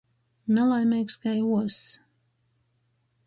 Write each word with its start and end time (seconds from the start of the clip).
Nalaimeigs 0.53 1.15
kai 1.21 1.39
uozs. 1.51 1.79